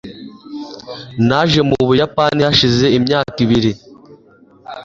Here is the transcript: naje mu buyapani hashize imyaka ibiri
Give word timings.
naje 1.27 1.59
mu 1.67 1.75
buyapani 1.87 2.41
hashize 2.47 2.85
imyaka 2.97 3.35
ibiri 3.45 3.71